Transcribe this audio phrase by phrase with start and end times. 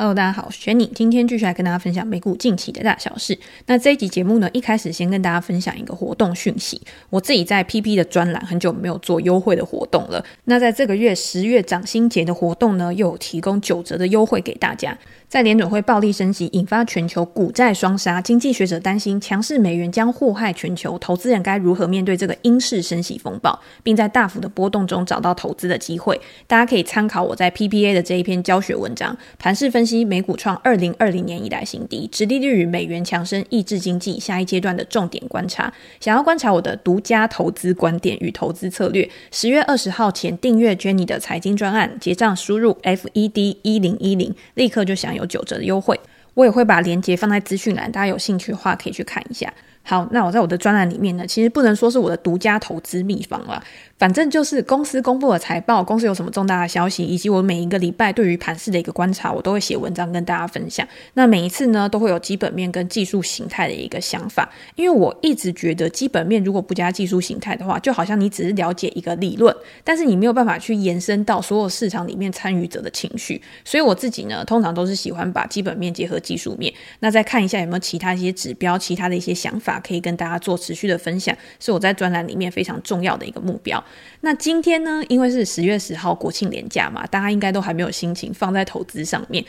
[0.00, 3.36] Hello，大家好，我是 Jenny，今天继续来跟大家分享美股近期的大小事。
[3.66, 6.80] 那这一集节目呢，一开始先跟大家分享一个活动讯息。
[7.10, 10.24] 我自己在 PP 的专栏很久没有做优惠的活动了。
[10.44, 14.96] 那在这个月十月涨薪节的活动呢，又有提供九折的优惠给大家。
[15.28, 26.18] 在联准会暴力升息，引发全球股债双杀，经济学者担心强势美元将祸害全球，投资人该如何面对这个英式升息风暴，并在大幅的波动中找到投资的机会？
[26.46, 35.70] 大家可以参考我在 PPA 的这一篇教学文章，盘势分析美股创二零二零年以来新低，殖利率与美元强升抑制经济，下一阶段的重点观察。
[36.00, 45.98] 想要观察我的独家投资观点与投资策略，十月二十号前订阅 Jenny 的财经专案，结账输入 FED 一零一零，立刻就享有九折的优惠，
[46.38, 49.52] 我也会把链接放在资讯栏，大家有兴趣的话可以去看一下。
[49.82, 53.60] 好，那我在我的专栏里面呢，其实不能说是我的独家投资秘方了。
[53.96, 60.86] 反正就是公司公布的财报，公司有什么重大的消息，以及我每一个礼拜对于盘市的一个观察，我都会写文章跟大家分享。
[61.14, 64.48] 那每一次呢，都会有基本面跟技术形态的一个想法。
[64.76, 73.40] 因为我一直觉得，基本面如果不加技术形态的话，就好像你只是了解一个理论，但是你没有办法去延伸到所有市场里面参与者的情绪。
[73.64, 83.82] 所以我自己呢，通常都是喜欢把基本面结合技术面，那再看一下有没有其他一些指标、其他的一些想法，可以跟大家做持续的分享，是我在专栏里面非常重要的一个目标。
[84.20, 89.42] 那今天呢，因为是十月十号国庆连假嘛，大家应该都还没有心情放在投资上面。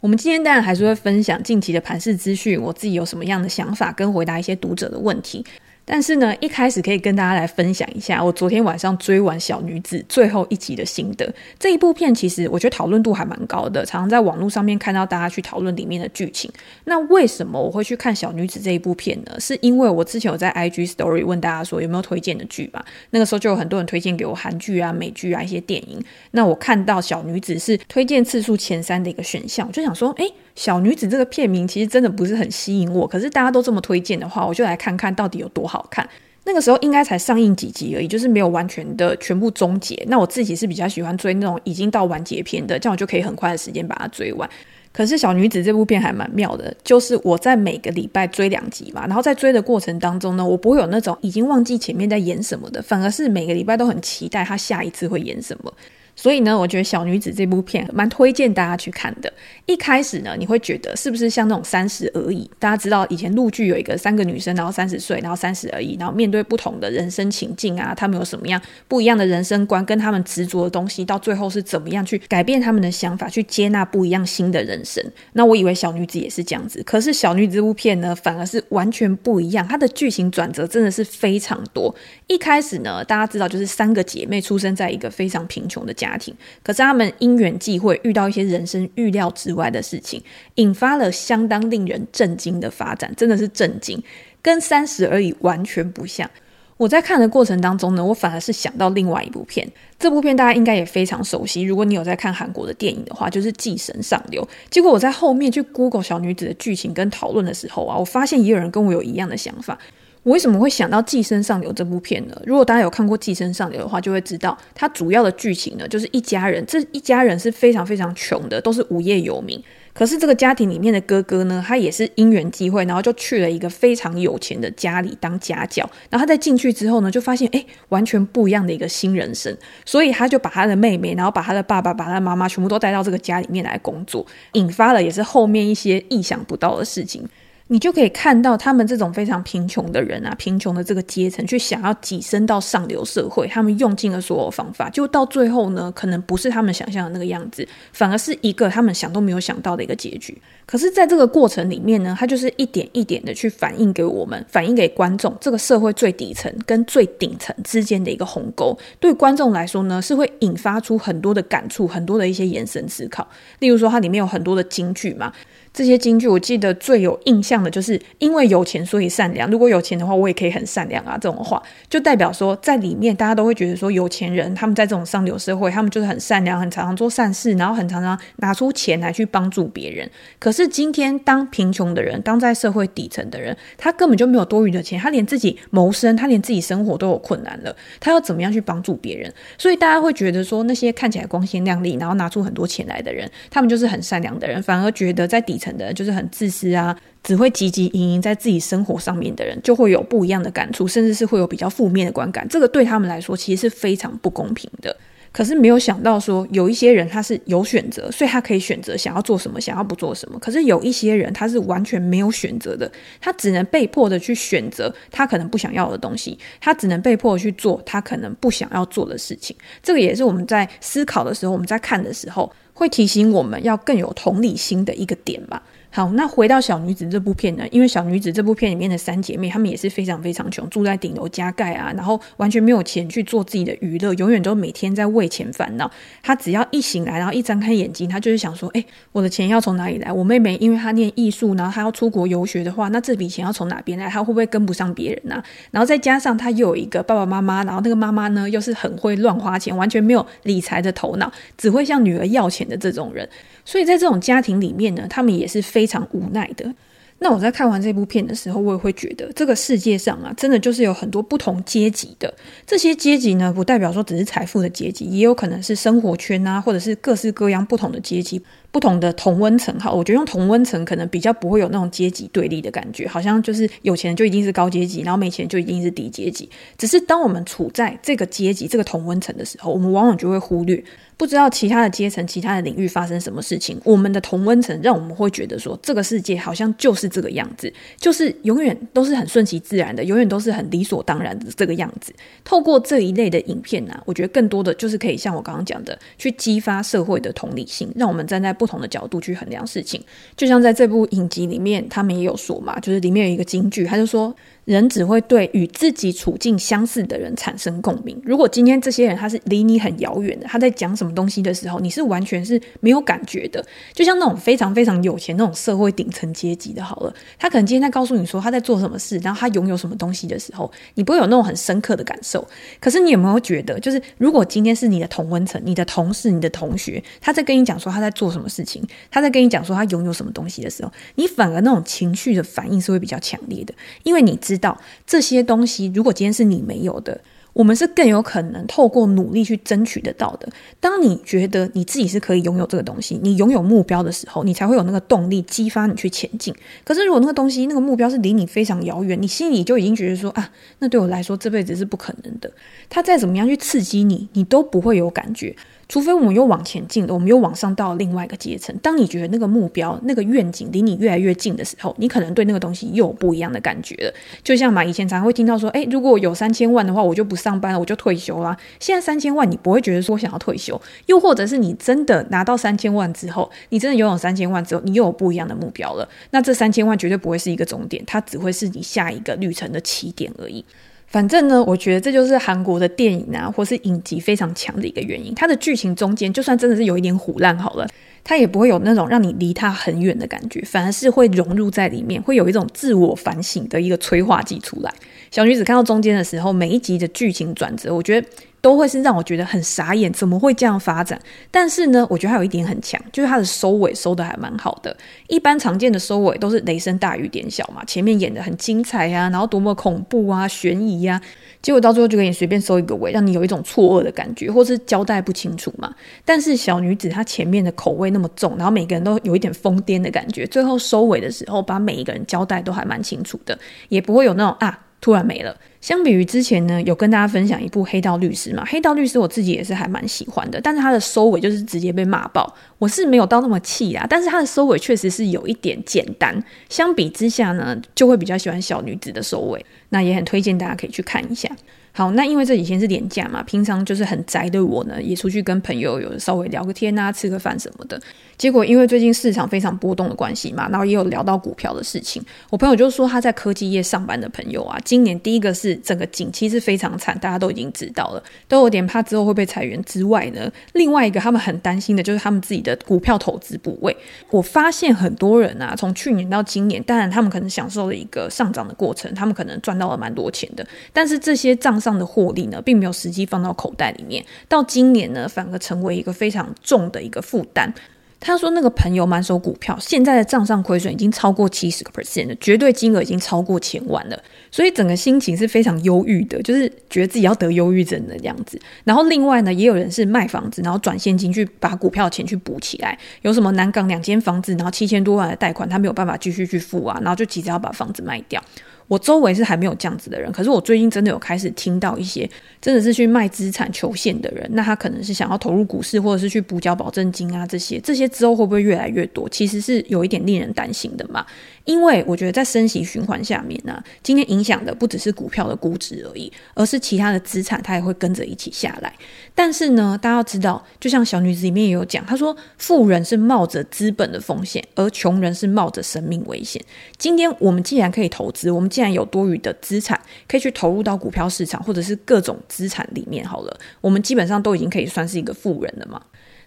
[0.00, 5.42] 我们今天当然还是会分享近期的盘市资讯，我自己有什么样的想法，跟回答一些读者的问题。
[5.88, 11.32] 但是呢，一开始可以跟大家来分享一下我昨天晚上追完《小女子》最后一集的心得。
[11.60, 16.50] 这一部片其实我觉得讨论度还蛮高的，常常在网络上面看到大家去讨论里面的剧情。
[16.84, 19.38] 那为什么我会去看《小女子》这一部片呢？
[19.38, 22.84] 是因为我之前有在 IG Story 问大家说有没有推荐的剧嘛？
[23.10, 26.04] 那个时候就有很多人推荐给我韩剧啊、美剧啊一些电影。
[26.32, 30.32] 那我看到《小女子》是推荐次数前三的一个选项，我就想说，诶。
[30.56, 36.08] 小女子这个片名其实真的不是很吸引我，可是大家都这么推荐的话，我就来看看到底有多好好看。
[36.44, 40.00] 那个时候应该才上映几集而已，就是没有完全的全部终结。
[40.06, 44.48] 那我自己是比较喜欢追那种已经到完结篇的，这样我就可以很快的时间把它追完。
[44.92, 55.72] 可是小女子这部片还蛮妙的，就是我在每个礼拜追两集嘛，然后在追的过程当中呢，我不会有那种已经忘记前面在演什么的，反而是每个礼拜都很期待他下一次会演什么。
[56.16, 59.32] 所以呢，我觉得《小女子》这部片蛮推荐大家去看的。
[59.66, 62.50] 一开始呢，你会觉得是不是像那种三十而已？
[62.58, 75.04] 大家知道以前陆剧有一个三个女生，然后三十岁，然后三十而已，然后面对不同的人生情境啊，他们有什么样不一样的人生观，跟他们执着的东西，到最后是怎么样去改变他们的想法，去接纳不一样新的人生。
[75.34, 79.66] 那我以为《小女子》也是这样子，可是《小女子》这部片呢，反而是完全不一样。
[79.68, 81.94] 它的剧情转折真的是非常多。
[82.26, 86.05] 一开始呢，大家知道就是三个姐妹出生在一个非常贫穷的家。
[86.06, 90.22] 家庭，可是他们因缘际会遇到一些人生预料之外的事情，
[90.56, 94.02] 引发了相当令人震惊的发展，真的是震惊，
[94.40, 96.30] 跟三十而已完全不像。
[96.76, 99.66] 我在看的过程当中呢，我反而是想到另外一部片，
[99.98, 101.62] 这部片大家应该也非常熟悉。
[101.62, 104.42] 如果你有在看韩国的电影的话，就是《寄生上流》。
[104.70, 109.78] 结果我在后面去 Google 小女子的剧情跟讨论的时候啊，我发现也有人跟我有一样的想法。
[110.26, 112.36] 我为什么会想到《寄生上流》这部片呢？
[112.44, 119.62] 如果大家有看过《寄生上流》的话，就会知道它主要的剧情呢，就是一家人，这一家人是非常非常穷的，都是无业游民。
[119.92, 125.88] 可是这个家庭里面的哥哥呢，他也是因缘际会，然后就去了一个非常有钱的家里当家教。
[126.10, 129.56] 然后他在进去之后呢，就发现诶，完全不一样的一个新人生。
[129.84, 137.24] 所以他就把他的妹妹，然后把他的爸爸、把他妈妈全部都带到这个家里面来工作，引发了也是后面一些意想不到的事情。
[137.68, 150.40] 你就可以看到他们这种非常贫穷的人啊，贫穷的这个阶层，去想要跻身到上流社会，他们用尽了所有方法，就到最后呢，可能不是他们想象的那个样子，反而是一个他们想都没有想到的一个结局。
[150.64, 158.76] 可是，在这个过程里面呢，他就是一点一点的去反映给我们，反映给观众，这个社会最底层跟最顶层之间的一个鸿沟。
[159.00, 163.26] 对观众来说呢，是会引发出很多的感触，很多的一些延伸思考。
[163.58, 165.32] 例如说，它里面有很多的金句嘛。
[165.76, 169.46] 这些金句，我记得最有印象的就是“因为有钱，所以善良”。
[169.52, 171.18] 如果有钱的话，我也可以很善良啊。
[171.20, 180.10] 这种话就代表说，在里面大家都会觉得说，有钱人他们在这种上流社会，他们就是很善良，很常常做善事，然后很常常拿出钱来去帮助别人。
[180.38, 189.30] 可是今天，当贫穷的人，当在社会底层的人，他根本就没有多余的钱，他连自己谋生，他连自己生活都有困难了，他要怎么样去帮助别人？
[189.58, 195.65] 所以大家会觉得说，那些看起来光鲜亮丽，然后拿出很多钱来的人，他们就是很善良的人，反而觉得在底层。
[195.74, 202.46] 的就是很自私啊，只会汲汲营营在自己生活上面的人，就会有不一样的感触，甚至是会有比较负面的观感。
[202.48, 204.94] 这个对他们来说，其实是非常不公平的。
[205.32, 210.38] 可是没有想到说，有一些人他是有选择，所以他可以选择想要做什么，想要不做什么。
[210.38, 212.90] 可是有一些人他是完全没有选择的，
[213.20, 219.54] 他只能被迫的去选择他可能不想要的东西，他只能被迫去做他可能不想要做的事情。
[219.82, 225.62] 这个也是我们在思考的时候，我们在看的时候，会提醒我们要更有同理心的一个点吧。
[225.96, 227.64] 好，那回到小女子这部片呢？
[227.70, 235.90] 因为小女子这部片里面的三姐妹，她们也是非常非常穷，住在顶楼加盖啊，然后完全没有钱去做自己的娱乐，永远都每天在为钱烦恼。
[236.22, 240.12] 她只要一醒来，然后一张开眼睛，她就是想说：哎，我的钱要从哪里来？
[240.12, 244.06] 我妹妹因为她念艺术，然后她要出国游学的话，那这笔钱要从哪边来？
[244.06, 245.42] 她会不会跟不上别人呢？
[245.70, 253.26] 然后再加上她又有一个爸爸妈妈，然后那个妈妈呢又是很会乱花钱，完全没有理财的头脑，只会向女儿要钱的这种人。
[253.64, 256.74] 所以在这种家庭里面呢，他们也是非常无奈的。
[257.18, 262.32] 那我在看完这部片的时候，我也会觉得，这个世界上啊，真的就是有很多不同阶级的。
[262.66, 268.42] 这些阶级呢，不代表说只是财富的阶级，也有可能是生活圈啊，或者是各式各样不同的阶级。
[268.70, 276.46] 不同的同温层，哈，我觉得用同温层可能比较不会有那种阶级对立的感觉，好像就是有钱人就一定是高阶级，然后没钱就一定是低阶级。
[276.76, 280.84] 只是当我们处在这个阶级、这个同温层的时候，我们往往就会忽略，
[281.16, 283.80] 不知道其他的阶层、其他的领域发生什么事情。
[283.82, 292.12] 我们的同温层让我们会觉得说，这个世界好像就是这个样子，就是永远都是很顺其自然的，永远都是很理所当然的这个样子。
[292.44, 298.65] 透过这一类的影片呢、我觉得更多的就是可以像我刚刚讲的，去激发社会的同理心，让我们站在不。
[298.66, 300.02] 不同的角度去衡量事情，
[300.36, 304.34] 就像在这部影集里面，他们也有说嘛，就是里面有一个金句，他就说。
[304.66, 308.20] 人只会对与自己处境相似的人产生共鸣。
[308.24, 313.64] 如果今天这些人他是离你很遥远的，他在讲什么东西的时候，你是完全是没有感觉的。
[313.94, 322.44] 就像那种非常非常有钱那种社会顶层阶级的，好了，他可能今天在告诉你说他在做什么事，然后他拥有什么东西的时候，你不会有那种很深刻的感受。
[322.80, 328.82] 可是你有没有觉得，就是如果今天是你的同温层、你的同事、你的同学，他在跟你讲说他在做什么事情，
[329.12, 333.72] 他在跟你讲说他拥有什么东西的时候，你反而那种情绪的反应是会比较强烈的，
[334.02, 334.55] 因为你知。
[334.56, 337.20] 知道这些东西，如果今天是你没有的，
[337.52, 340.48] 我们是更有可能透过努力去争取得到的。
[340.80, 346.54] 当你觉得你自己是可以拥有这个东西，你拥有目标的时候，你才会有那个动力激发你去前进。
[346.84, 352.50] 可是如果那个东西、那个目标是离你非常遥远，你心里就已经觉得说啊，那对我来说这辈子是不可能的。
[352.88, 355.56] 他再怎么样去刺激你，你都不会有感觉。
[355.88, 358.76] 除非我们又往前进了，我们又往上到另外一个阶层。
[358.82, 364.12] 当你觉得那个目标、那个愿景离你越来越近的时候，你可能对那个东西又有不一样的感觉了。
[364.42, 368.56] 就像嘛，以前常常会听到说，诶，如果有三千万的话，我就不上班了，我就退休啦。
[368.80, 376.08] 现在三千万，你不会觉得说想要退休，又或者是你真的拿到三千万之后，你真的拥有三千万之后，你又有不一样的目标了。
[376.30, 380.64] 那这三千万绝对不会是一个终点，它只会是你下一个旅程的起点而已。
[381.06, 385.34] 反正呢，我觉得这就是韩国的电影啊，或是影集非常强的一个原因。
[385.34, 387.88] 它的剧情中间，就算真的是有一点虎烂好了，
[388.24, 394.92] 它也不会有那种让你离它很远的感觉，反而是会融入在里面，会有一种自我反省的一个催化剂出来。
[395.30, 398.26] 小女子看到中间的时候，每一集的剧情转折，我觉得。
[398.62, 401.20] 都会是让我觉得很傻眼，怎么会这样发展？
[401.52, 404.96] 但是呢，我觉得还有一点很强，就是它的收尾收得还蛮好的。
[405.28, 411.22] 一般常见的收尾都是雷声大雨点小嘛，前面演得很精彩呀、啊，然后多么恐怖啊、悬疑呀、啊，
[411.62, 415.94] 结果到最后就给你随便收一个尾，让你有一种错愕的感觉，或是交代不清楚嘛。
[416.24, 423.56] 但是小女子她前面的口味那么重，然后每个人都有一点疯癫的感觉，最后收尾的时候把每一个人交代都还蛮清楚的，
[423.90, 424.85] 也不会有那种啊。
[425.00, 425.56] 突然没了。
[425.80, 432.52] 相比于之前呢，有跟大家分享一部《黑道律师》嘛，《黑道律师》我自己也是还蛮喜欢的，但是他的收尾就是直接被骂爆。
[432.78, 436.42] 我是没有到那么气啊，但是他的收尾确实是有一点简单。
[436.68, 439.64] 相比之下呢，就会比较喜欢小女子的收尾。
[439.90, 441.48] 那也很推荐大家可以去看一下。
[441.96, 447.98] 好，那因为这几天是连假嘛，平常就是很宅的我呢，也出去跟朋友有稍微聊个天啊，吃个饭什么的。
[448.36, 452.22] 结果因为最近市场非常波动的关系嘛，然后也有聊到股票的事情。
[452.50, 463.96] 我朋友就说他在科技业上班的朋友啊，今年第一个是整个景气是非常惨，大家都已经知道了，都有点怕之后会被裁员之外呢，另外一个他们很担心的就是他们自己的股票投资部位。
[464.28, 474.24] 我发现很多人啊，从去年到今年，当然他们可能享受了一个上涨的过程，他们可能赚到了蛮多钱的，但是这些账上的获利呢，并没有实际放到口袋里面。
[474.48, 477.72] 到今年呢，反而成为一个非常重的一个负担。
[478.18, 484.18] 他说那个朋友满手股票，现在的账上亏损已经超过七十个 percent 了，绝对金额已经超过千万了，
[484.50, 488.58] 所以整个心情是非常忧郁的，就是觉得自己要得忧郁症的样子。
[488.84, 492.98] 然后另外呢，也有人是卖房子，然后转现金去把股票钱去补起来。
[493.20, 498.42] 有什么南港两间房子，然后七千多万的贷款，他没有办法继续去付啊，然后就急着要把房子卖掉。
[498.88, 502.28] 我周围是还没有这样子的人，可是我最近真的有开始听到一些
[502.60, 509.28] 真的是去卖资产求现的人，那他可能是想要投入股市，或者是去补交保证金啊这些，这些之后会不会越来越多？
[509.28, 511.26] 其实是有一点令人担心的嘛。
[511.66, 518.94] 因为我觉得在升息循环下面呢、今天影响的不只是股票的估值而已，而是其他的资产它也会跟着一起下来。
[519.34, 526.62] 但是呢，大家要知道，就像小女子里面也有讲，她说富人是冒着资本的风险，而穷人是冒着生命危险。
[526.96, 536.00] 今天我们既然可以投资，我们既然有多余的资产可以去投入到股票市场或者是各种资产里面好了，我们基本上都已经可以算是一个富人了嘛。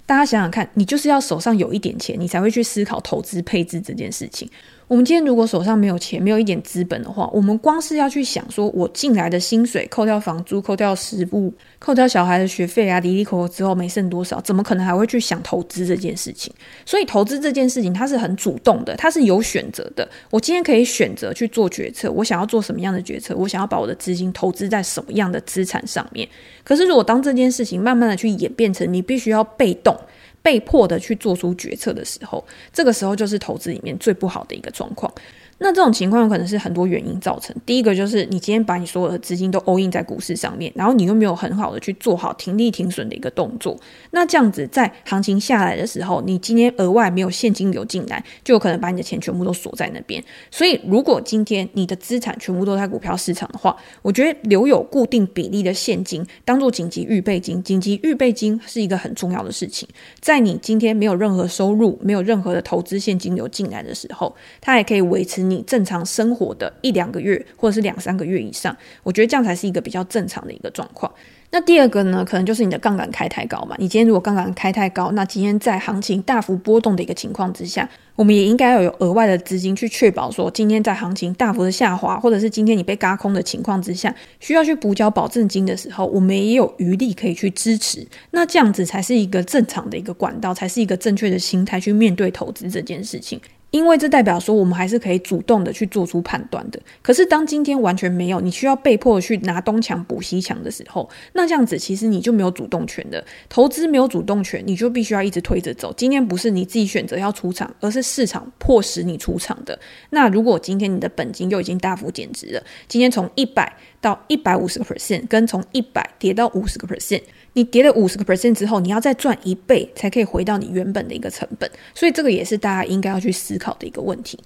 [0.05, 4.49] 大家想想看，你就是要手上有一点钱，你才会去思考投资配置这件事情。
[4.89, 16.51] 我们今天如果手上没有钱，没有一点资本的话，我们光是要去想说，我进来的薪水扣掉房租、扣掉食物、扣掉小孩的学费啊，离离口口之后没剩多少，怎么可能还会去想投资这件事情？
[16.87, 20.09] 所以投资这件事情它是很主动的，它是有选择的。
[20.31, 26.27] 我今天可以选择去做决策，我想要做什么样的决策，我想要把我的资金投资在什么样的资产上面。
[26.63, 29.95] 可是如果当这件事情慢慢的去演变成你必须要被动。
[30.41, 35.13] 被迫的去做出决策的时候，这个时候就是投资里面最不好的一个状况。
[35.59, 37.55] 那这种情况有可能是很多原因造成。
[37.65, 43.77] 第一个就是你今天把你所有的资金都 all in 在股市上面，然后你又没有很好的去做好停利停损的一个动作。
[44.11, 50.23] 那这样子在行情下来的时候，你今天额外没有现金流进来，就有可能把你的钱全部都锁在那边。
[50.49, 57.61] 所以如果今天你的资产全部都在股票市场的话，我觉得留有固定比例的现金当做紧急预备金。
[57.61, 59.87] 紧急预备金是一个很重要的事情，
[60.21, 71.11] 在你今天没有任何收入、没有任何的投资现金流进来的时候，它也可以维持你正常生活的一两个月，或者是两三个月以上，我觉得这样才是一个比较正常的一个状况。
[71.51, 73.75] 那第二个呢，可能就是你的杠杆开太高嘛。
[73.79, 88.05] 你今天如果杠杆开太高，那今天在行情大幅波动的一个情况之下，我们也应该要有额外的资金去确保说，今天在行情大幅的下滑，或者是今天你被嘎空的情况之下，需要去补缴保证金的时候，我们也有余力可以去支持。
[88.29, 93.41] 那这样子才是一个正常的一个管道，才是一个正确的心态去面对投资这件事情。
[93.71, 96.79] 因为这代表说，我们还是可以主动的去做出判断的。
[97.01, 103.23] 可是当今天完全没有，你需要被迫去拿东墙补西墙的时候，那这样子其实你就没有主动权的。
[103.47, 105.93] 投资没有主动权，你就必须要一直推着走。
[105.95, 109.79] 今天不是你自己选择要出场，而是市场迫使你出场的。
[110.09, 117.21] 那如果今天你的本金又已经大幅减值了，今天从一百到一百五十个 percent，跟从一百跌到五十个 percent。
[117.53, 124.39] 你跌了五十个 percent 之后，你要再赚一倍才可以回到你原本的一个成本，所以这个也是大家应该要去思考的一个问题。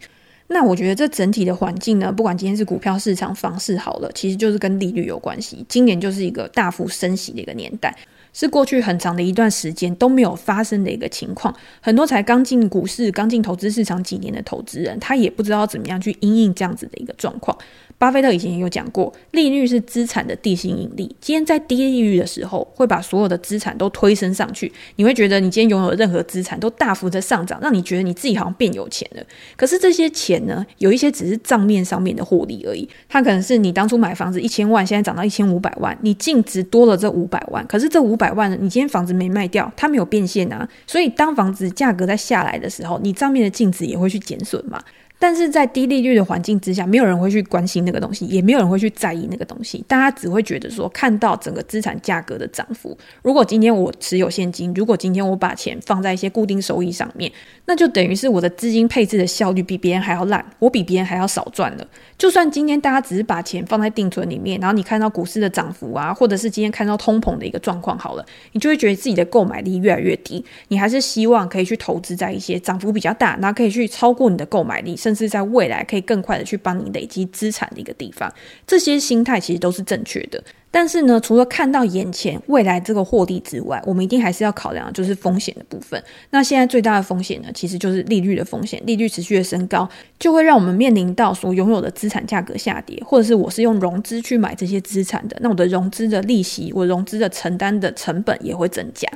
[0.48, 5.66] 那我觉得这整体的环境呢，不管今天是股票市场、房市好了，其实就是跟利率有关系。
[5.68, 7.96] 今年就是一个大幅升息的一个年代，
[8.34, 11.54] 是过去很长的一段时间都没有发生的一个情况。
[11.82, 17.58] 很多才刚进股市、刚进投资市场几年的投资人，他也不知道怎么样去因应这样子的一个状况。
[18.04, 21.16] 巴菲特以前也有讲过，利率是资产的地心引力。
[21.22, 24.70] 今天在低利率的时候，会把所有的资产都推升上去。
[24.98, 29.24] 你会觉得你今天拥有的任何资产都大幅的上涨，让你觉得你自己好像变有钱了。
[29.56, 32.86] 可是这些钱呢，有一些只是账面上面的获利而已。
[33.08, 37.66] 它可能是你当初买房子一千万，现在涨到一千五百万，你净值多了这五百万。
[37.68, 40.68] 可是这五百万呢，你今天房子没卖掉，它没有变现啊。
[40.86, 44.84] 所以当房子价格在下来的时候，你账面的净值也会去减损嘛。
[45.24, 49.82] 但是在低利率的环境之下，没有人会去关心那个东西，也没有人会去在意那个东西。
[49.88, 52.98] 大家只会觉得说，看到整个资产价格的涨幅。
[53.22, 57.32] 如果今天我持有现金，如果今天我把钱放在一些固定收益上面，
[57.66, 61.88] 那就等于是我的资金配置的效率比别人还要烂，我比别人还要少赚了。
[62.18, 70.44] 就算今天大家只是把钱放在定存里面，然后你看到股市的涨幅啊，或者是今天看到通膨的一个状况好了，你就会觉得自己的购买力越来越低。
[70.68, 78.34] 你还是希望可以去投资在一些涨幅比较大，然后可以去超过你的购买力，甚至是在未来可以更快的去帮你累积资产的一个地方，
[78.66, 80.44] 这些心态其实都是正确的。
[80.70, 86.04] 但是呢，除了看到眼前未来这个获利之外，我们一定还是要考量的就是风险的部分。
[86.32, 88.82] 那现在最大的风险呢，其实就是利率的风险。
[88.84, 99.08] 利率持续的升高，就会让我们面临到所拥有的资产价格下跌，或者是我是用融资去买这些资产的，那我的融资的利息，我融资的承担的成本也会增加。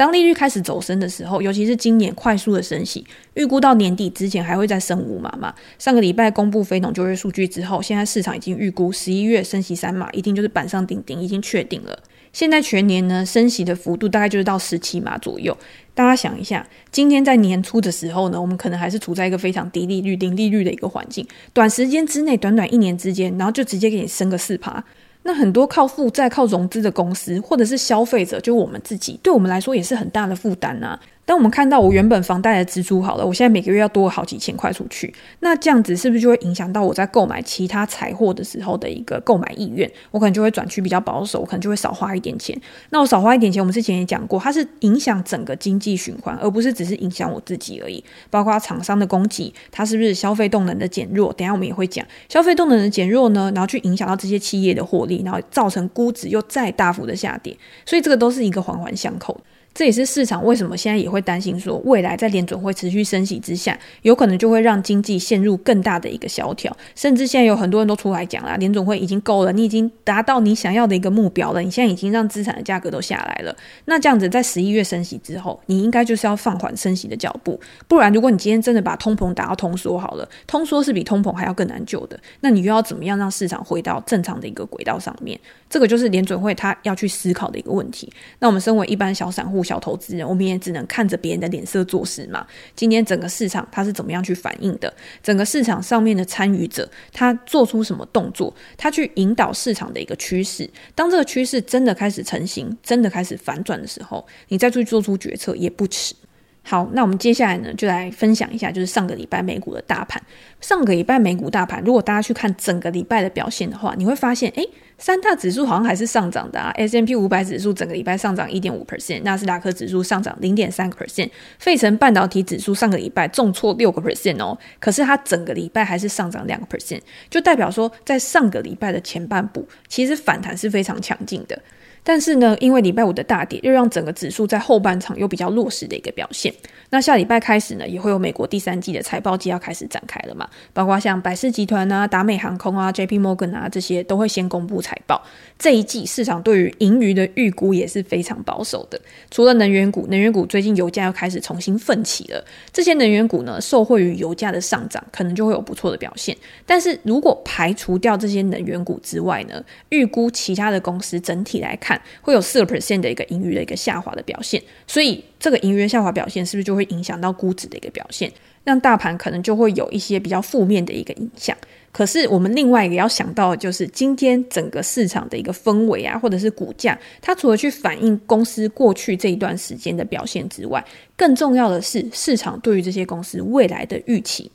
[0.00, 3.04] 当利率开始走升的时候，尤其是今年快速的升息，
[3.34, 5.54] 预估到年底之前还会再升五码嘛。
[5.78, 12.02] 上个礼拜公布非农就业数据之后，现在市场已经预估十一月升息三码，一定就是板上钉钉，已经确定了。
[12.32, 15.54] 现在全年呢，升息的幅度大概就是到十七码左右。
[15.92, 24.82] 大家想一下，今天在年初的时候呢，我们可能还是处在一个非常低利率、零利率的一个环境，短时间之内，短短一年之间，然后就直接给你升个四趴。
[25.22, 30.98] 那很多靠负债、靠融资的公司，或者是消费者，就我们自己，对我们来说也是很大的负担呐。
[31.30, 39.88] 当我们看到我原本房贷的支出好了，我现在每个月要多好几千块出去，那这样子是不是就会影响到我在购买其他财货的时候的一个购买意愿？
[40.10, 42.60] 我可能就会转去比较保守，我可能就会少花一点钱。
[42.88, 48.02] 那我少花一点钱，我们之前也讲过，它是影响整个经济循环，而不是只是影响我自己而已。
[48.28, 51.32] 包括厂商的供给，它是不是消费动能的减弱？
[51.34, 57.56] 等下我们也会讲消费动能的减弱呢，然后去影响到这些企业的获利，然后造成估值又再大幅的下跌。
[57.86, 59.40] 所以这个都是一个环环相扣。
[59.72, 85.38] 这也是市场为什么现在也会担心说，未来在联准会持续升息之下，有可能就会让经济陷入更大的一个萧条，甚至现在有很多人都出来讲了，联准会已经够了，你已经达到你想要的一个目标了，你现在已经让资产的价格都下来了，那这样子在十一月升息之后，你应该就是要放缓升息的脚步，不然如果你今天真的把通膨打到通缩好了，通缩是比通膨还要更难救的，那你又要怎么样让市场回到正常的一个轨道上面？
[85.70, 88.12] 这个就是联准会他要去思考的一个问题。
[88.40, 92.46] 那我们身为一般小散户、小投资人，我们也只能看着别人的脸色做事嘛。
[92.74, 94.92] 今天整个市场它是怎么样去反应的？
[95.22, 98.54] 整个市场上面的参与者他做出什么动作？
[98.76, 100.68] 他去引导市场的一个趋势。
[100.94, 106.14] 当这个趋势真的开始成型，真的开始反转的时候，你再去做出决策也不迟。
[106.62, 110.22] 好，那我们接下来呢，就来分享一下，就是上个礼拜美股的大盘。
[110.60, 114.68] 上个礼拜美股大盘，如果大家去看整个礼拜的表现的话，你会发现，诶。
[115.00, 131.58] 三大指数好像还是上涨的啊，S&P 五百指数整个礼拜上涨一点五 percent，纳斯达克指数上涨零点三个 percent，费城半导体指数上个礼拜重挫六个 percent 哦，可是它整个礼拜还是上涨两个 percent，就代表说在上个礼拜的前半部，其实反弹是非常强劲的。
[132.02, 136.52] 但是呢，因为礼拜五的大跌，又让整个指数在后半场又比较弱势的一个表现。
[136.88, 145.22] 那下礼拜开始呢，也会有美国第三季的财报季要开始展开了嘛，包括像百事集团啊、达美航空啊、JP Morgan 啊这些都会先公布财报。
[145.58, 149.00] 这一季市场对于盈余的预估也是非常保守的。
[149.30, 156.36] 除了能源股，能源股最近油价又开始重新奋起了，这些能源股呢，受惠于油价的上涨，可能就会有不错的表现。
[156.66, 161.89] 但是如果排除掉这些能源股之外呢，预估其他的公司整体来看。
[161.90, 168.30] 看会有四个 percent 的一个盈余的一个下滑的表现，所以这个盈余下滑表现是不是就会影响到估值的一个表现，
[168.62, 171.56] 让大盘可能就会有一些比较负面的一个影响。
[171.90, 180.84] 可是我们另外一个要想到就是，今天整个市场的一个氛围啊，或者是股价，它除了去反映公司过去这一段时间的表现之外，
[181.16, 184.48] 更重要的是市场对于这些公司未来的预期。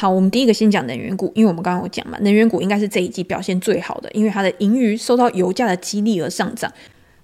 [0.00, 6.72] 好，我们第一个先讲能源股，因为我们刚刚有讲嘛，能源股应该是这一季表现最好的，因为它的盈余受到油价的激励而上涨。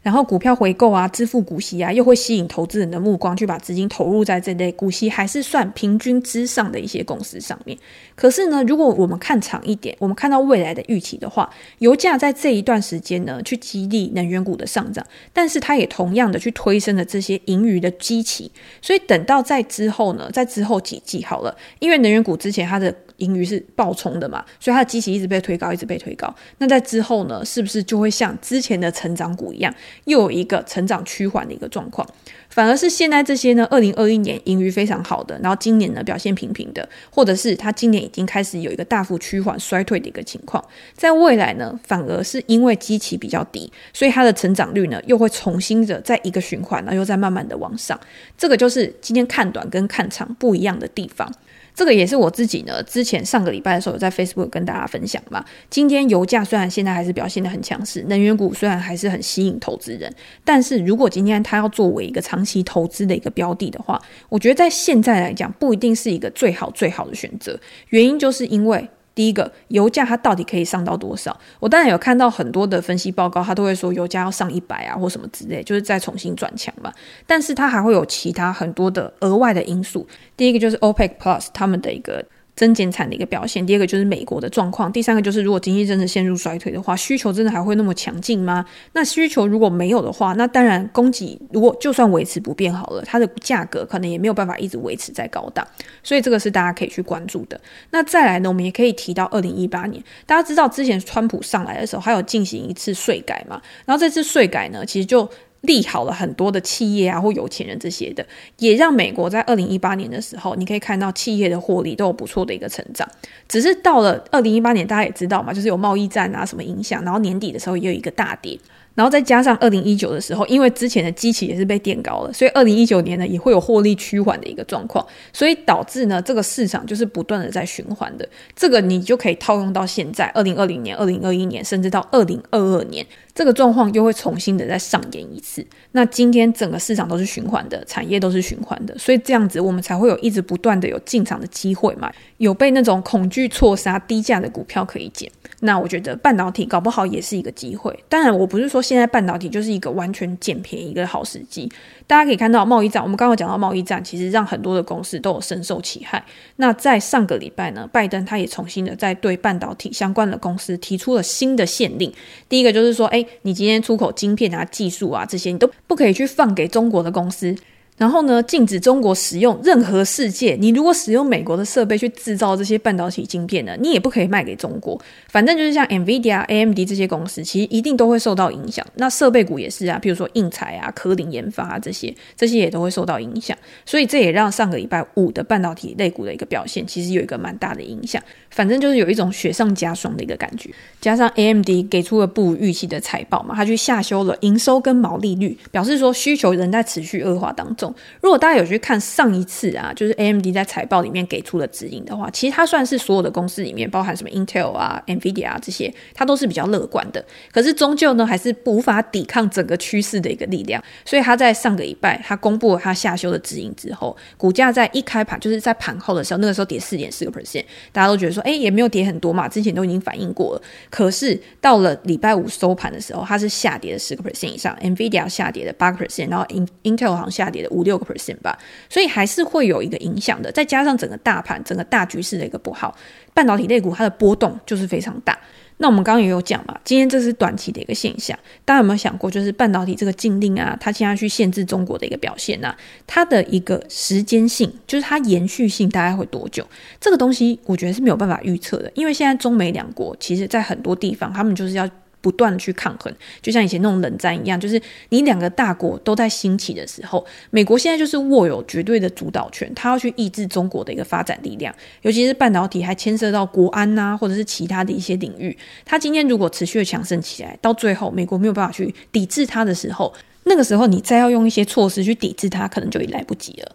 [0.04, 7.76] 然后股票回购啊，支付股息啊，又会吸引投资人的目光，去把资金投入在这类股息还是算平均之上的一些公司上面。
[8.14, 18.52] 可是呢，如果我们看长一点，我们看到未来的预期的话，油价在这一段时间呢，去激励能源股的上涨，但是它也同样的去推升了这些盈余的基期。
[18.82, 26.34] 所以等到在之后呢，在之后几季好了，因为能源股之前它的盈余是暴冲的嘛，所以它的基期一直被推高，一直被推高。
[26.58, 29.74] 那在之后呢，是不是就会像之前的成长股一样，
[30.04, 32.08] 又有一个成长趋缓的一个状况？
[32.50, 47.98] 反而是现在这些呢，二零二一年盈余非常好的，然后今年呢表现平平的，或者是它今年已经开始有一个大幅趋缓衰退的一个情况，在未来呢，反而是因为基期比较低，所以它的成长率呢又会重新的在一个循环，然后又在慢慢的往上。
[48.38, 51.28] 这个就是今天看短跟看长不一样的地方。
[51.74, 55.44] 这个也是我自己呢，之前上个礼拜的时候有在 Facebook 跟大家分享嘛。
[55.68, 67.58] 今天油价虽然现在还是表现的很强势，能源股虽然还是很吸引投资人，但是如果今天它要作为一个长期投资的一个标的的话，我觉得在现在来讲不一定是一个最好最好的选择。
[67.88, 68.88] 原因就是因为。
[69.14, 71.38] 第一个，油价它到底可以上到多少？
[71.60, 76.92] 我当然有看到很多的分析报告，它都会说油价要上一百啊，或什么之类，就是再重新转强嘛。
[77.26, 80.06] 但是它还会有其他很多的额外的因素。
[80.36, 82.24] 第一个就是 OPEC Plus 他们的一个。
[82.56, 88.64] 增减产的一个表现，第二个就是美国的状况，第三个就是如果经济真的陷入衰退的话，需求真的还会那么强劲吗？
[88.92, 95.66] 那需求如果没有的话，那当然供给如果就算维持不变好了，它的价格可能也没有办法一直维持在高档，
[96.02, 97.60] 所以这个是大家可以去关注的。
[97.90, 103.60] 那再来呢，我们也可以提到二零一八年，大家知道之前川普上来的时候，还有进行一次税改嘛？
[103.84, 105.28] 然后这次税改呢，其实就。
[105.64, 108.24] 利好了很多的企业啊，或有钱人这些的，
[108.58, 113.08] 也让美国在二零一八年的时候，你可以看到企业的获利都有不错的一个成长。
[113.48, 118.58] 只是到了二零一八年，大家也知道嘛，就是有贸易战啊什么影响，然后年底的时候也有一个大跌。
[118.94, 128.28] 然后再加上二零一九的时候，因为之前的基期也是被垫高了，所以二零一九年呢也会有获利趋缓的一个状况，所以导致呢这个市场就是不断的在循环的。
[128.54, 133.04] 这个你就可以套用到现在二零二零年、二零二一年，甚至到二零二二年。
[133.34, 135.66] 这个状况又会重新的再上演一次。
[135.90, 145.28] 那今天整个市场都是循环的，产业都是循环的，所以这样子我们才会有一直不断的有进场的机会嘛，有被那种恐惧错杀低价的股票可以捡。
[145.58, 147.92] 那我觉得半导体搞不好也是一个机会。
[148.08, 151.68] 当然，我不是说现在半导体就是一个完全捡便宜的好时机。
[152.06, 156.22] 大家可以看到贸易战，我们刚刚讲到贸易战，其实让很多的公司都有深受其害。
[156.56, 162.12] 那在上个礼拜呢，拜登他也重新的在对半导体相关的公司提出了新的限令。
[162.48, 163.24] 第一个就是说，哎。
[163.42, 167.54] 你今天出口晶片啊、技术啊这些，你都不可以去放给中国的公司。
[167.96, 170.56] 然后呢，禁止中国使用任何世界。
[170.58, 175.00] 你如果使用美国的设备去制造这些半导体晶片呢，你也不可以卖给中国。
[175.28, 178.84] 反正就是像 NVIDIA、AMD 这些公司，其实一定都会受到影响。
[178.96, 183.56] 那设备股也是啊，比如说应材啊、科林研发啊这些，这些也都会受到影响。
[183.86, 188.20] 所以这也让上个礼拜五的半导体类股的一个表现，其实有一个蛮大的影响。
[188.50, 190.70] 反正就是有一种雪上加霜的一个感觉。
[191.00, 197.83] 加上 AMD 给出了不如预期的财报嘛，他去下修了营收跟毛利率，表示说需求仍在持续恶化当中。
[198.20, 207.24] 如果大家有去看上一次啊，就是 AMD 在财报里面给出的指引的话，其实它算是所有的公司里面，包含什么 Intel 啊、NVIDIA 啊这些，它都是比较乐观的。
[207.52, 210.82] 可是终究呢，还是无法抵抗整个趋势的一个力量。
[211.04, 220.62] 所以它在上个礼拜，它公布了它下修的指引之后，股价在一开盘就是在盘后的时候，那个时候跌四点四个 percent，大家都觉得说，哎，也没有跌很多嘛，之前都已经反映过了。
[220.90, 226.46] 可是到了礼拜五收盘的时候，它是下跌了十个 percent 以上，NVIDIA 下跌了八个 percent，然后
[226.82, 228.34] Intel 好像下跌了五六个 percent。
[228.44, 228.58] 吧，
[228.90, 230.52] 所以还是会有一个影响的。
[230.52, 232.94] 再加上整个大盘、整个大局势的一个不好，
[233.32, 235.38] 半导体类股它的波动就是非常大。
[235.78, 238.38] 那我们刚刚也有讲嘛，今天这是短期的一个现象。
[238.64, 242.76] 大家有没有想过，就是半导体这个禁令啊，它现在去限制中国的一个表现、啊？
[243.06, 246.66] 它的一个时间性，就是它延续性大概会多久？
[247.00, 251.88] 这个东西我觉得是没有办法预测的，因为现在中美两国其实在很多地方，他们就是要。
[252.24, 265.54] 不断的去抗衡，就像以前那种冷战一样，就是你两个大国都在兴起的时候，美国现在就是握有绝对的主导权，他要去抑制中国的一个发展力量，尤其是半导体还牵涉到国安呐、或者是其他的一些领域。
[265.84, 270.10] 他今天如果持续的强盛起来，到最后美国没有办法去抵制他的时候，
[270.44, 273.72] 那个时候你再要用一些措施去抵制他，可能就已来不及了。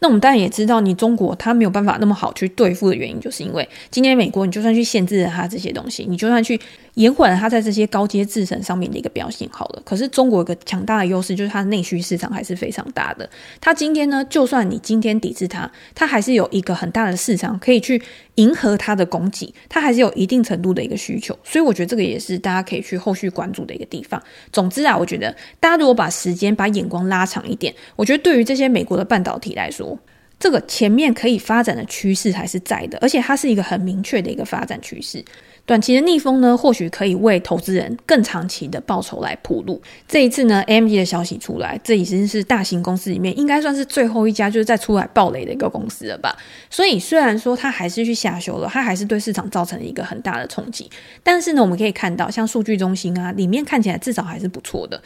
[0.00, 6.60] 那我们当然也知道，你中国它没有办法那么好去对付的原因，就是因为今天美国你就算去限制了它这些东西，你就算去
[6.94, 13.28] 延缓了它在这些高阶制程上面的一个表现好了，可是中国有个强大的优势，就是它的内需市场还是非常大的。
[13.60, 18.00] 它今天呢，就算你今天抵制它，它还是有一个很大的市场可以去
[18.36, 21.36] 迎合它的供给，它还是有一定程度的一个需求。
[21.42, 24.22] 所以我觉得这个也是大家可以去后续关注的一个地方。
[24.52, 29.98] 总之啊，我觉得大家如果把时间把眼光拉长一点，我觉得对于这些美国的半导体来说，
[30.38, 35.24] 这个前面可以发展的趋势还是在的，而且它是一个很明确的一个发展趋势。
[35.66, 39.80] 短期的逆风呢，或许可以为投资人更长期的报酬来铺路。
[40.06, 46.36] 这一次呢，AMD 的消息出来，这已经是大型公司里面应该算是最后一家就是再出来暴雷的一个公司了吧。
[46.68, 50.90] 所以虽然说它还是去下修了，它还是对市场造成了一个很大的冲击。
[51.22, 55.00] 但是呢，我们可以看到，像数据中心啊，里面看起来至少还是不错的。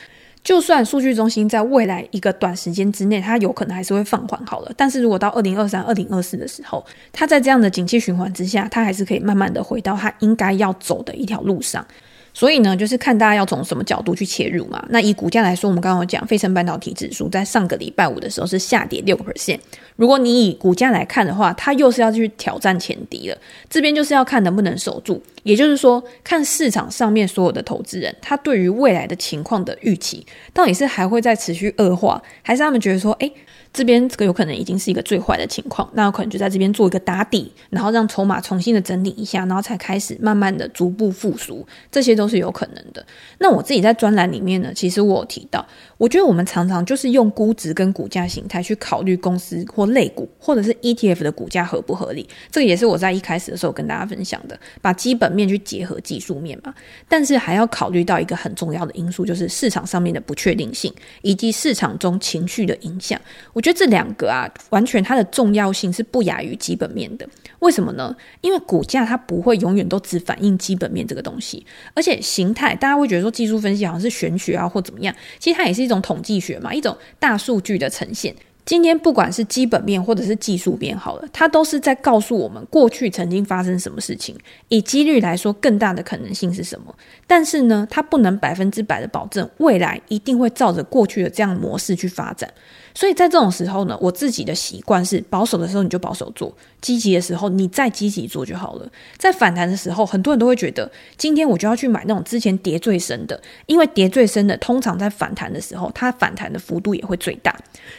[0.45, 4.73] 就算数据中心在未来一个短时间之内，它有可能还是会放缓好了。
[4.77, 11.87] 但是如果到二零二三、二零二四的时候，它在这样的景气循环之下，它还是可以慢慢的回到它应该要走的一条路上。
[12.35, 14.85] 所以呢，就是看大家要从什么角度去切入嘛。
[14.91, 19.59] 那以股价来说，我们刚刚有讲，费城半导体指数在上个礼拜五的时候是下跌六个 percent。
[19.99, 23.37] 如果你以股价来看的话，它又是要去挑战前低了。
[23.69, 33.33] 这边就是要看能不能守住，也就是说，看市场上面所有的投资人，他对于未来的情况的预期，到底是还会再持续恶化，还是他们觉得说，诶。
[33.71, 43.05] 这边这个有可能已经是一个最坏的情况，那有可能就在这边做一个打底，然后让筹码重新的整理一下，然后才开始慢慢的逐步复苏，这些都是有可能的。
[43.39, 45.65] 那我自己在专栏里面呢，其实我有提到，
[45.99, 52.29] 我觉得我们常常就是用估值跟股价形态去考虑公司或类股，或者是 ETF 的股价合不合理。
[52.51, 56.75] 这个也是我在一开始的时候跟大家分享的，把基本面去结合技术面嘛。
[57.09, 63.21] 但是还要考虑到一个很重要的因素，就是市场上面的不确定性，以及市场中情绪的影响。
[63.53, 67.29] 我觉得这两个啊，完全它的重要性是不亚于基本面的。
[67.61, 68.15] 为什么呢？
[68.41, 78.35] 因为股价它不会永远都只反映基本面这个东西，而且形态大家会觉得说技术分析好像是玄学啊或怎么样，其实它也是一种统计学嘛，一种大数据的呈现。
[78.69, 84.37] 今天不管是基本面或者是技术面好了，它都是在告诉我们过去曾经发生什么事情，
[84.69, 86.95] 以几率来说更大的可能性是什么。
[87.27, 92.53] 但是呢，它不能百分之百的保证未来一定会照着过去的这样模式去发展。
[92.95, 98.87] 所以在这种时候呢，我自己的习惯是保守的时候你就保守做，积极的时候你再积极做就好了。
[99.17, 107.57] 在反弹的时候，很多人都会觉得今天我就要去买那种之前跌最深的，因为跌最深的通常在反弹的时候，它反弹的幅度也会最大。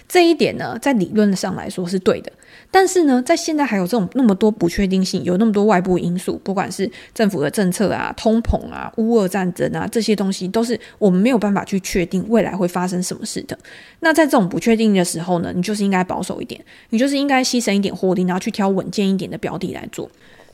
[0.07, 2.31] 这一点呢，在理论上来说是对的，
[2.69, 13.57] 但是呢，在现在还有这种那么多不确定性，有那么多外部因素，不管是政府的政策啊、通膨啊、乌俄战争啊，这些东西都是我们没有办法去确定未来会发生什么事的。
[14.01, 20.07] 那在这种不确定的时候呢，你就是应该保守一点，你就是应该牺牲一点获利，然后去挑稳健一点的标的来做。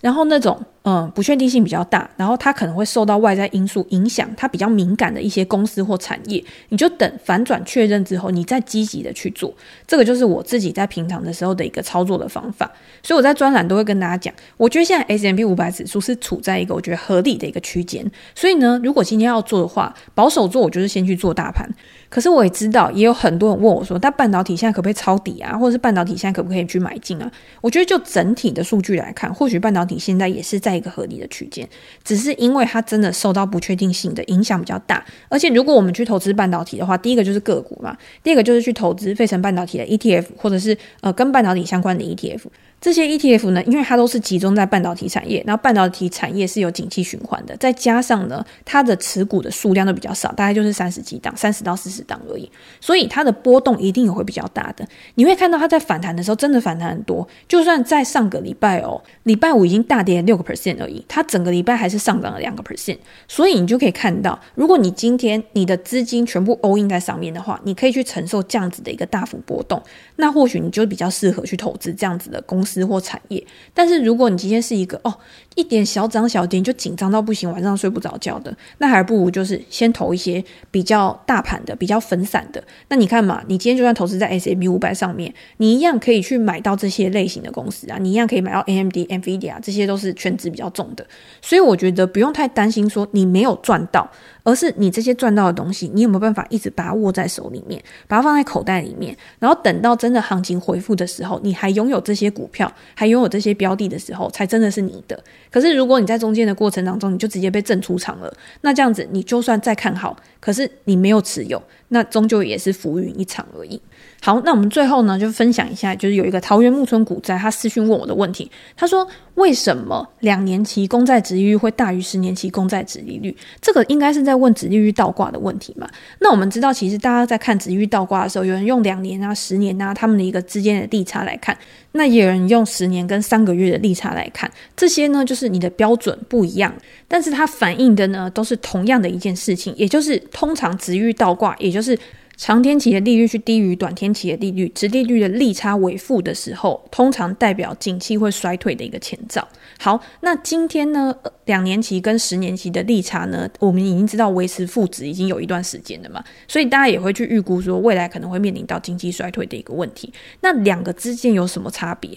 [0.06, 9.52] 然后那种嗯不确定性比较大，然后它可能会受到外在因素影响，它比较敏感的一些公司或产业，你就等反转确认之后，你再积极的去做。
[9.88, 12.72] 这个就是我自己在平常的时候的一个操作的方法。
[13.02, 18.06] 所以我在专栏都会跟大家讲，我觉得现在 S M P 500指数是处在一个我觉得合理的一个区间。
[18.36, 21.68] 所以呢，如果今天要做的话，保守做，我就是先去做大盘。
[22.10, 25.58] 可是我也知道，也有很多人问我说，那半导体现在可不可以抄底啊？
[25.58, 27.30] 或者是半导体现在可不可以去买进啊？
[27.60, 31.68] 我觉得就整体的数据来看，或许半导体现在也是在一个合理的区间，
[32.04, 35.04] 只是因为它真的受到不确定性的影响比较大。
[35.30, 42.42] 而且如果我们去投资半导体的话，第一个就是个股嘛，第二个就是去投资费城半导体的 ETF，或者是呃跟半导体相关的 ETF。
[42.86, 52.48] 这些 ETF 呢，因为它都是集中在半导体产业，然后半导体产业是有景气循环的，再加上呢，它的持股的数量都比较少，大概就是三十几档，三十到四十档而已，
[52.80, 54.88] 所以它的波动一定也会比较大的。
[55.16, 57.28] 你会看到它在反弹的时候，真的反弹很多。
[57.48, 63.00] 就算在上个礼拜哦，礼拜五已经大跌六个 percent 而已，它整个礼拜还是上涨了两个 percent。
[63.28, 69.82] 所以你就可以看到，如果你今天你的资金全部 all in 在上面的话，你可以去承受这样子的一个大幅波动，
[70.18, 75.14] 那或许你就比较适合去投资这样子的公司或产业，但是如果你今天是一个哦，
[75.56, 82.64] 一点小涨小跌就紧张到不行，晚上睡不着觉的，那还不如就是先投一些比较大盘的、比较分散的。
[82.90, 91.06] 那你看嘛，你今天就算投资在 S&P 500上面，你一样可以去买到这些类型的公司啊，你一样可以买到 AMD、NVIDIA，这些都是权值比较重的。
[91.42, 94.10] 所以我觉得不用太担心说你没有赚到。
[94.46, 105.22] 而是你这些赚到的东西，你有没有办法一直把它握在手里面，把它放在口袋里面，然后等到真的行情回复的时候，你还拥有这些股票，还拥有这些标的的时候，才真的是你的。
[105.50, 108.32] 可是如果你在中间的过程当中，你就直接被震出场了，
[108.62, 113.82] 那这样子你就算再看好，可是你没有持有，那终究也是浮云一场而已。
[114.26, 123.38] 好，那我们最后呢，就分享一下，就是有一个桃园木村股灾，他私讯问我的问题，他说为什么两年期公债殖利率会大于十年期公债殖利率？
[123.62, 125.88] 这个应该是在问殖利率倒挂的问题嘛？
[126.22, 131.56] 那我们知道，其实大家在看殖利率倒挂的时候，有人用两年啊、十年啊，他们的一个之间的利差来看，
[131.92, 136.74] 那也有人用十年跟三个月的利差来看，这些呢，就是你的标准不一样，
[137.08, 141.96] 但是它反映的呢，都是同样的一件事情，也就是通常殖利率倒挂，也就是。
[142.38, 149.48] 长天期的利率去低于短天期的利率，殖利率的利差为负的时候，通常代表景气会衰退的一个前兆。
[149.78, 151.14] 好，那今天呢，
[151.46, 160.12] 两年期跟十年期的利差呢，我们已经知道维持负值已经有一段时间了嘛，所以大家也会去预估说未来可能会面临到经济衰退的一个问题。
[160.42, 162.12] 那两个之间有什么差别？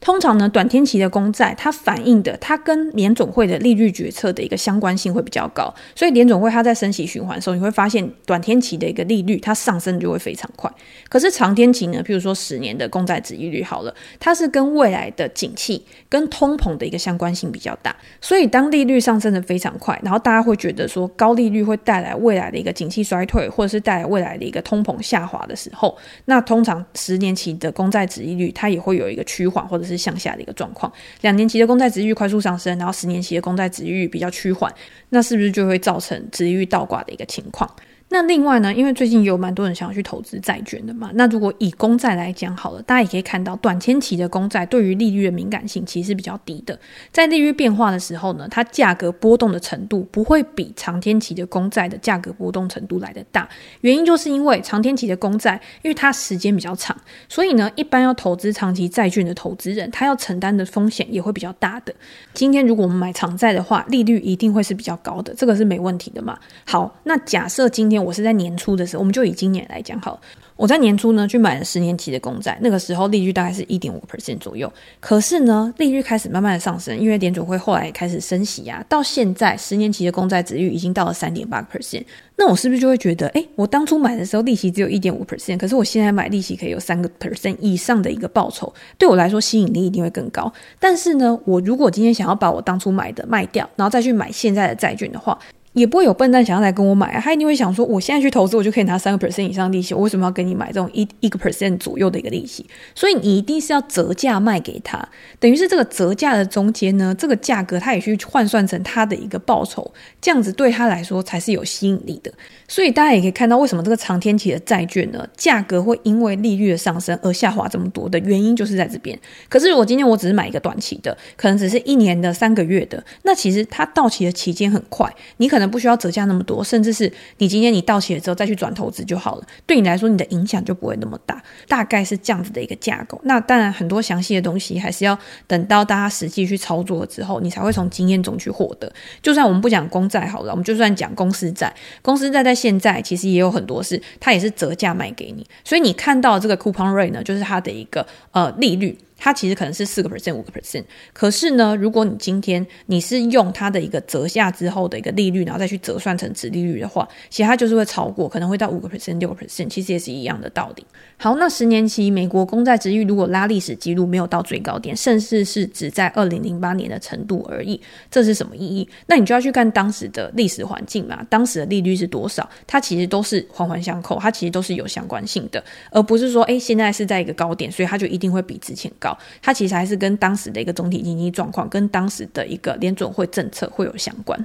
[0.00, 10.70] 通常呢，短天期的公债它反映的，它跟联总会的利率决策的一个相关性会比较高，所以联总会它在升息循环的时候，你会发现短天期的一个利率它上升就会非常快。
[11.08, 30.92] 可是长天期呢，譬如说十年的公债殖利率好了，它是跟未来的景气跟通膨的一个相关性比较大，所以当利率上升的非常快，然后大家会觉得说高利率会带来未来的一个景气衰退，或者是带来未来的一个通膨下滑的时候，那通常十年期的公债殖利率它也会有一个趋缓或者是向下的一个状况。
[31.20, 34.72] 两年期的公债殖利率快速上升，然后十年期的公债殖利率比较趋缓，
[35.10, 37.70] 那是不是就会造成殖利率倒挂的一个情况？
[38.12, 46.78] 那另外呢，因为最近有蛮多人想要去投资债券的嘛，那如果以公债来讲好了，大家也可以看到，短天期的公债对于利率的敏感性其实是比较低的，
[47.10, 53.48] 在利率变化的时候呢，它价格波动的程度不会比长天期的公债的价格波动程度来得大。
[53.80, 56.94] 原因就是因为长天期的公债，因为它时间比较长，
[57.30, 61.94] 所以呢，一般要投资长期债券的投资人，他要承担的风险也会比较大的。
[62.34, 66.38] 今天如果我们买长债的话，利率一定会是比较高的，这个是没问题的嘛。
[66.66, 68.01] 好，那假设今天。
[68.02, 70.20] 我是在年初的时候，我们就以今年来讲好了。
[70.54, 74.70] 我在年初呢去买了十年期的公债，那个时候利率大概是一点五 percent 左右。
[75.00, 82.04] 可是呢，利率开始慢慢的上升，因为联准会后来开始升息啊，到现在十年期的公债殖利率已经到了三点八 percent。
[82.36, 90.52] 那我是不是就会觉得，诶，我当初买的时候利息只有一点五 percent，可是我现在买利息可以有三个 percent 以上的一个报酬，对我来说吸引力一定会更高。
[90.78, 95.36] 但是呢，我如果今天想要把我当初买的卖掉，然后再去买现在的债券的话，
[95.74, 102.66] 也不会有笨蛋想要来跟我买啊，他一定会想说，我现在去投资，我就可以拿三个 percent 以上利息，我为什么要跟你买这种一一个 percent 左右的一个利息？
[102.94, 105.08] 所以你一定是要折价卖给他，
[105.40, 112.32] 等于是这个折价的中间呢，这个价格他也去换算成他的一个报酬，这样子对他来说才是有吸引力的。
[112.68, 119.18] 所以大家也可以看到，为什么这个长天期的债券呢，价格会因为利率的上升而下滑这么多的原因就是在这边。
[119.48, 133.20] 可是如果今天我只是买一个短期的，可能只是一年的三个月的，那其实它到期的期间很快，你可能不需要折价那么多，甚至是你今天你到期了之后再去转投资就好了，对你来说你的影响就不会那么大，大概是这样子的一个架构。
[133.24, 138.92] 那当然很多详细的东西还是要等到大家实际去操作之后，你才会从经验中去获得。
[139.22, 141.72] 就算我们不讲公债好了，我们就算讲公司债，
[142.02, 148.98] 公司债在现在其实也有很多是它也是折价卖给你，所以你看到这个 coupon rate 呢，就是它的一个呃利率。
[149.24, 150.82] 它其实可能是四个 percent、五个 percent，
[151.12, 160.84] 可是呢，如果你今天你是用它的一个折下之后的一个利率，然后再去折算成殖利率的话，其实它就是会超过，可能会到五个 percent、六个 percent，其实也是一样的道理。
[161.18, 167.80] 好，那十年期美国公债殖利率如果拉历史记录没有到最高点，甚至是只在二零零八年的程度而已，
[168.10, 168.88] 这是什么意义？
[169.06, 172.50] 那你就要去看当时的历史环境嘛，当时的利率是多少？
[172.66, 179.11] 它其实都是环环相扣，它其实都是有相关性的，而不是说，诶，现在是在一个高点，所以它就一定会比之前高。
[179.40, 184.44] 它其实还是跟当时的一个总体经济状况，跟当时的一个联准会政策会有相关。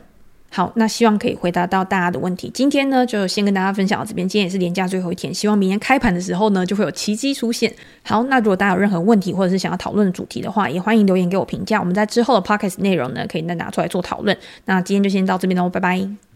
[0.49, 2.49] 好，那希望可以回答到大家的问题。
[2.53, 4.27] 今天呢，就先跟大家分享到这边。
[4.27, 7.71] 今天也是连假最后一天，希望明天开盘的时候呢，就会有奇迹出现。
[8.01, 11.79] 好，那如果大家有任何问题，或者是想要讨论的主题的话，也欢迎留言给我评价。
[11.79, 14.35] 我们在之后的 podcast 内容呢，可以再拿出来做讨论。
[14.65, 16.26] 那今天就先到这边喽，拜拜。